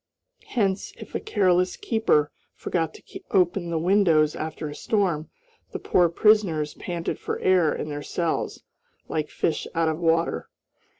Hence, 0.47 0.93
if 0.97 1.13
a 1.13 1.19
careless 1.19 1.77
keeper 1.77 2.31
forgot 2.55 2.95
to 2.95 3.03
open 3.29 3.69
the 3.69 3.77
windows 3.77 4.35
after 4.35 4.67
a 4.67 4.73
storm, 4.73 5.29
the 5.73 5.77
poor 5.77 6.09
prisoners 6.09 6.73
panted 6.73 7.19
for 7.19 7.37
air 7.41 7.71
in 7.71 7.89
their 7.89 8.01
cells, 8.01 8.63
like 9.07 9.29
fish 9.29 9.67
out 9.75 9.89
of 9.89 9.99
water. 9.99 10.49